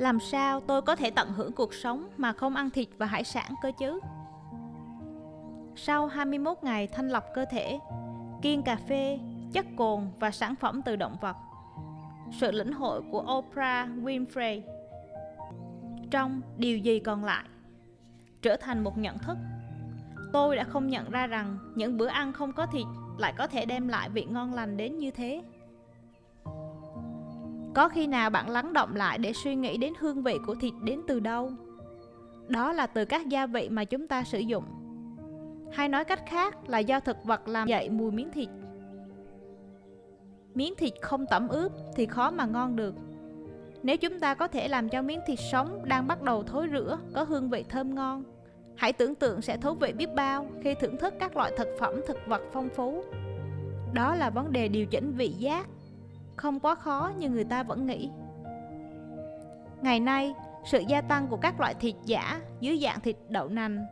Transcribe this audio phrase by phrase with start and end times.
[0.00, 3.24] Làm sao tôi có thể tận hưởng cuộc sống mà không ăn thịt và hải
[3.24, 4.00] sản cơ chứ?
[5.76, 7.78] Sau 21 ngày thanh lọc cơ thể,
[8.42, 9.18] kiêng cà phê,
[9.52, 11.36] chất cồn và sản phẩm từ động vật.
[12.40, 14.60] Sự lĩnh hội của Oprah Winfrey.
[16.10, 17.44] Trong điều gì còn lại?
[18.42, 19.36] Trở thành một nhận thức.
[20.32, 22.86] Tôi đã không nhận ra rằng những bữa ăn không có thịt
[23.18, 25.42] lại có thể đem lại vị ngon lành đến như thế.
[27.74, 30.74] Có khi nào bạn lắng động lại để suy nghĩ đến hương vị của thịt
[30.82, 31.52] đến từ đâu?
[32.48, 34.64] Đó là từ các gia vị mà chúng ta sử dụng.
[35.72, 38.48] Hay nói cách khác là do thực vật làm dậy mùi miếng thịt.
[40.54, 42.94] Miếng thịt không tẩm ướp thì khó mà ngon được.
[43.82, 46.98] Nếu chúng ta có thể làm cho miếng thịt sống đang bắt đầu thối rữa
[47.14, 48.24] có hương vị thơm ngon,
[48.76, 52.00] hãy tưởng tượng sẽ thú vị biết bao khi thưởng thức các loại thực phẩm
[52.06, 53.04] thực vật phong phú.
[53.92, 55.66] Đó là vấn đề điều chỉnh vị giác
[56.40, 58.10] không quá khó như người ta vẫn nghĩ.
[59.82, 63.86] Ngày nay, sự gia tăng của các loại thịt giả dưới dạng thịt đậu nành,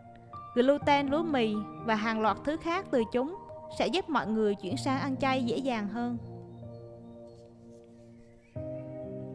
[0.54, 3.36] gluten lúa mì và hàng loạt thứ khác từ chúng
[3.78, 6.18] sẽ giúp mọi người chuyển sang ăn chay dễ dàng hơn.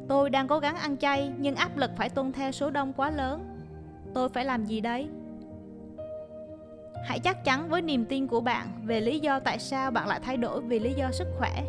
[0.10, 3.12] Tôi đang cố gắng ăn chay nhưng áp lực phải tuân theo số đông quá
[3.12, 3.58] lớn.
[4.14, 5.08] Tôi phải làm gì đấy?
[7.06, 10.20] Hãy chắc chắn với niềm tin của bạn về lý do tại sao bạn lại
[10.24, 11.64] thay đổi vì lý do sức khỏe,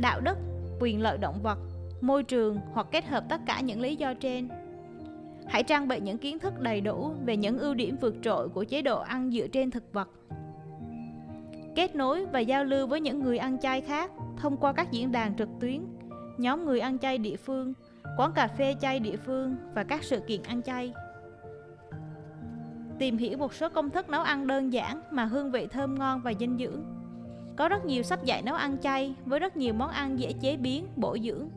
[0.00, 0.36] đạo đức
[0.80, 1.58] quyền lợi động vật,
[2.00, 4.48] môi trường hoặc kết hợp tất cả những lý do trên.
[5.46, 8.64] Hãy trang bị những kiến thức đầy đủ về những ưu điểm vượt trội của
[8.64, 10.08] chế độ ăn dựa trên thực vật.
[11.76, 15.12] Kết nối và giao lưu với những người ăn chay khác thông qua các diễn
[15.12, 15.84] đàn trực tuyến,
[16.38, 17.72] nhóm người ăn chay địa phương,
[18.16, 20.92] quán cà phê chay địa phương và các sự kiện ăn chay.
[22.98, 26.20] Tìm hiểu một số công thức nấu ăn đơn giản mà hương vị thơm ngon
[26.24, 26.99] và dinh dưỡng
[27.56, 30.56] có rất nhiều sách dạy nấu ăn chay với rất nhiều món ăn dễ chế
[30.56, 31.48] biến, bổ dưỡng.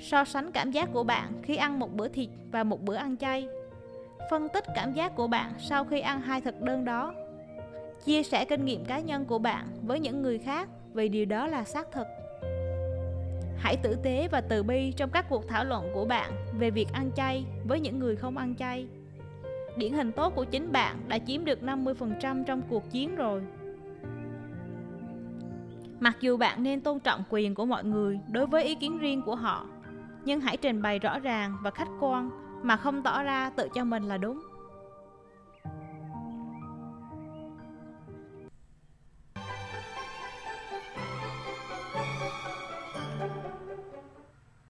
[0.00, 3.16] So sánh cảm giác của bạn khi ăn một bữa thịt và một bữa ăn
[3.16, 3.48] chay.
[4.30, 7.14] Phân tích cảm giác của bạn sau khi ăn hai thực đơn đó.
[8.04, 11.46] Chia sẻ kinh nghiệm cá nhân của bạn với những người khác vì điều đó
[11.46, 12.06] là xác thực.
[13.56, 16.88] Hãy tử tế và từ bi trong các cuộc thảo luận của bạn về việc
[16.92, 18.86] ăn chay với những người không ăn chay.
[19.76, 23.42] Điển hình tốt của chính bạn đã chiếm được 50% trong cuộc chiến rồi.
[26.00, 29.22] Mặc dù bạn nên tôn trọng quyền của mọi người đối với ý kiến riêng
[29.22, 29.66] của họ,
[30.24, 32.30] nhưng hãy trình bày rõ ràng và khách quan
[32.62, 34.47] mà không tỏ ra tự cho mình là đúng.